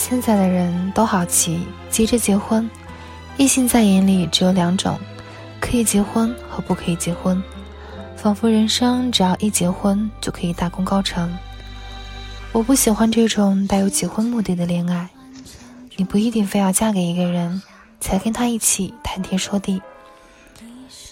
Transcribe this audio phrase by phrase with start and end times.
[0.00, 1.60] 现在的人都好奇，
[1.90, 2.68] 急着结婚。
[3.36, 4.98] 异性在眼里只有两种：
[5.60, 7.40] 可以结婚和不可以结婚。
[8.16, 11.30] 仿佛人生只要一结婚就可以大功告成。
[12.50, 15.06] 我不喜欢这种带有结婚目的的恋爱。
[15.96, 17.60] 你不一定非要嫁给一个人，
[18.00, 19.82] 才跟他一起谈天说地。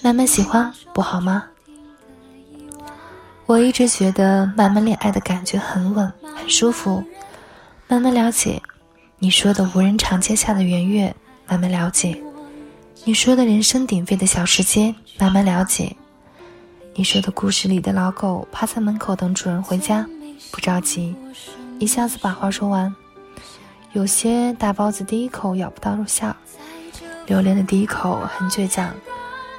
[0.01, 1.45] 慢慢喜欢不好吗？
[3.45, 7.05] 我一直觉得慢慢恋爱的感觉很稳，很舒服。
[7.87, 8.61] 慢慢了解，
[9.21, 11.13] 你说的无人长街下的圆月；
[11.49, 12.23] 慢慢了解，
[13.05, 15.97] 你说的人声鼎沸的小吃街；慢慢了解，
[16.95, 20.07] 你说的故事里的老狗趴在门口等主人回家。
[20.53, 21.17] 不着急，
[21.81, 22.95] 一下子把话说完。
[23.93, 26.33] 有些大包子第一口咬不到肉馅，
[27.27, 28.95] 榴莲的第一口很倔强。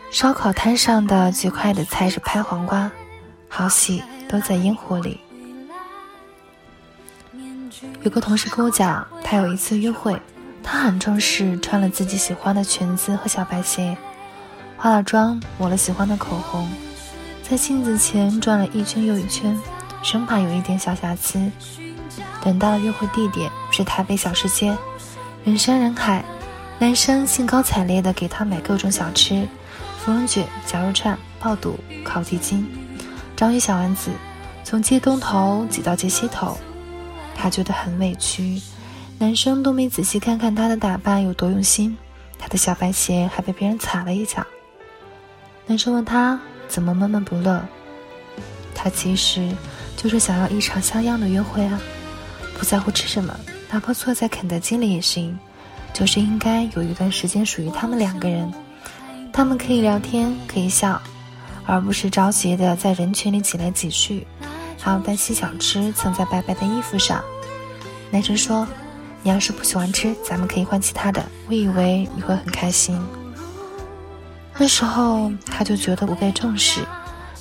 [0.09, 2.89] 烧烤摊上的最快的菜是拍黄瓜，
[3.49, 5.19] 好戏都在烟火里。
[8.01, 10.17] 有个同事跟我讲，他有一次约会，
[10.63, 13.97] 他很正式，穿了自己喜欢的裙子和小白鞋，
[14.77, 16.69] 化了妆，抹了喜欢的口红，
[17.43, 19.59] 在镜子前转了一圈又一圈，
[20.01, 21.51] 生怕有一点小瑕疵。
[22.41, 24.77] 等到了约会地点是台北小吃街，
[25.43, 26.23] 人山人海，
[26.79, 29.45] 男生兴高采烈地给她买各种小吃。
[29.99, 32.65] 芙蓉卷、绞肉串、爆肚、烤地筋，
[33.35, 34.09] 章鱼小丸子，
[34.63, 36.57] 从街东头挤到街西头，
[37.41, 38.61] 他觉得很委屈。
[39.17, 41.97] 男生都没仔细看看她的打扮有多用心，
[42.37, 44.45] 她的小白鞋还被别人踩了一脚。
[45.65, 47.63] 男生问她怎么闷闷不乐，
[48.75, 49.49] 她其实
[49.97, 51.79] 就是想要一场像样的约会啊，
[52.57, 53.37] 不在乎吃什么，
[53.69, 55.37] 哪怕坐在肯德基里也行，
[55.93, 58.51] 就是应该有一段时间属于他们两个人。
[59.31, 61.01] 他们可以聊天，可以笑，
[61.65, 64.25] 而不是着急的在人群里挤来挤去，
[64.79, 67.21] 还有担心小吃蹭在白白的衣服上。
[68.09, 68.67] 男生说
[69.21, 72.99] ：“你要是不喜欢吃，咱们可以换其他的。”我以为你会很开心。
[74.57, 76.81] 那时候他就觉得不被重视，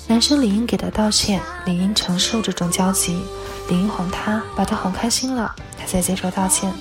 [0.07, 3.21] 男生理应给他道歉，理应承受这种焦急，
[3.67, 6.71] 理应哄他，把他哄开心了，他才接受道歉。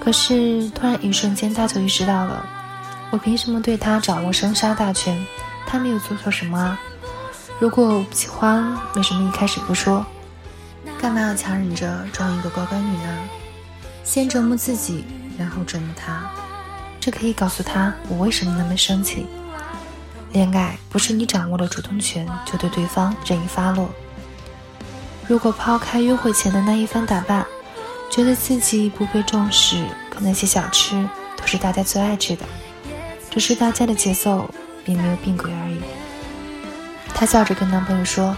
[0.00, 2.44] 可是突然一瞬间，他就意识到了。
[3.10, 5.24] 我凭什么对他掌握生杀大权？
[5.66, 6.80] 他没有做错什么啊！
[7.60, 10.06] 如果我不喜欢，为什么一开始不说？
[11.00, 13.18] 干嘛要强忍着装一个乖乖女呢？
[14.04, 15.04] 先折磨自己，
[15.36, 16.30] 然后折磨他，
[17.00, 19.26] 这可以告诉他我为什么那么生气。
[20.32, 23.90] 恋爱不是你掌握了主动权就对对方任意发落。
[25.26, 27.44] 如果抛开约会前的那一番打扮，
[28.08, 32.44] 觉得自己不被重视，可那些小吃都是大家最爱吃的。
[33.30, 34.48] 只是大家的节奏
[34.84, 35.80] 并没有并轨而已。
[37.18, 38.36] 她笑着跟男朋友说：“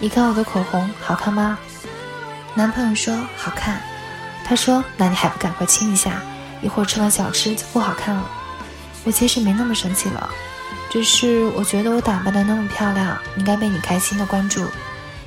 [0.00, 1.58] 你看我的口红好看吗？”
[2.56, 3.78] 男朋友说：“好看。”
[4.42, 6.22] 她说：“那你还不赶快亲一下？
[6.62, 8.26] 一会儿吃完小吃就不好看了。”
[9.04, 10.30] 我其实没那么生气了，
[10.88, 14.64] 只是我觉得我打扮的那么漂亮，应该被你开心的关注。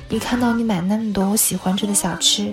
[0.08, 2.52] 一看到你买那么多我喜欢吃的小吃，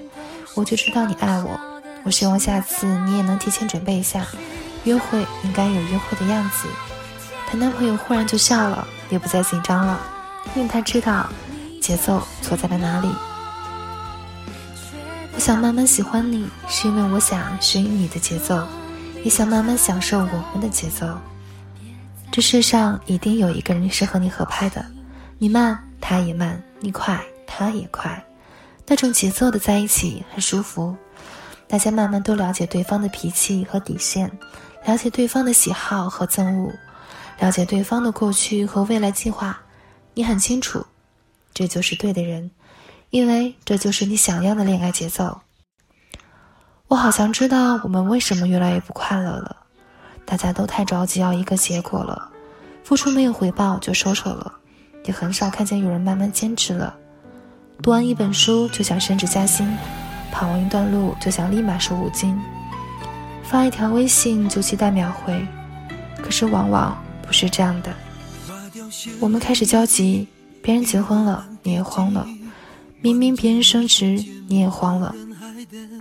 [0.53, 1.59] 我就知道你爱我。
[2.03, 4.23] 我希望下次你也能提前准备一下。
[4.83, 6.67] 约会应该有约会的样子。
[7.49, 9.99] 她男朋友忽然就笑了，也不再紧张了，
[10.55, 11.29] 因为他知道
[11.81, 13.09] 节奏错在了哪里。
[15.33, 18.65] 我想慢慢喜欢你，是因为我想学你的节奏，
[19.23, 21.07] 也想慢慢享受我们的节奏。
[22.31, 24.83] 这世上一定有一个人是和你合拍的，
[25.37, 28.23] 你慢他也慢，你快他也快，
[28.87, 30.95] 那种节奏的在一起很舒服。
[31.67, 34.31] 大家慢慢都了解对方的脾气和底线。
[34.85, 36.71] 了解对方的喜好和憎恶，
[37.39, 39.59] 了解对方的过去和未来计划，
[40.17, 40.83] 你很清楚，
[41.53, 42.49] 这就是对的人，
[43.11, 45.41] 因为这就是你想要的恋爱节奏。
[46.87, 49.57] 我好像知道我们为什么越来越不快乐了，
[50.25, 52.31] 大家都太着急要一个结果了，
[52.83, 54.51] 付出没有回报就收手了，
[55.05, 56.95] 也很少看见有人慢慢坚持了。
[57.83, 59.71] 读完一本书就想升职加薪，
[60.31, 62.35] 跑完一段路就想立马瘦五斤。
[63.43, 65.47] 发一条微信就期待秒回，
[66.23, 67.93] 可是往往不是这样的。
[69.19, 70.27] 我们开始焦急，
[70.61, 72.27] 别人结婚了你也慌了，
[73.01, 75.13] 明明别人升职你也慌了。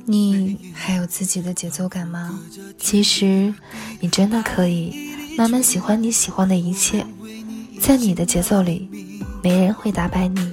[0.04, 2.38] 你还有自己的节奏感吗？
[2.78, 3.52] 其实
[4.00, 4.94] 你真的可以
[5.36, 7.04] 慢慢喜欢你喜欢的一切，
[7.80, 8.88] 在你的节奏里，
[9.42, 10.52] 没人会打败你。